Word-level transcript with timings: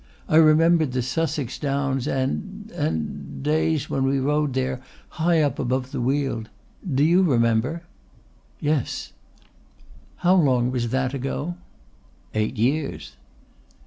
I 0.27 0.37
remembered 0.37 0.93
the 0.93 1.03
Sussex 1.03 1.59
Downs 1.59 2.07
and 2.07 2.71
and 2.75 3.43
days 3.43 3.87
when 3.87 4.03
we 4.03 4.17
rode 4.19 4.53
there 4.55 4.81
high 5.09 5.41
up 5.41 5.59
above 5.59 5.91
the 5.91 6.01
weald. 6.01 6.49
Do 6.83 7.03
you 7.03 7.21
remember?" 7.21 7.83
"Yes." 8.59 9.13
"How 10.25 10.33
long 10.33 10.71
was 10.71 10.89
that 10.89 11.13
ago?" 11.13 11.53
"Eight 12.33 12.57
years." 12.57 13.15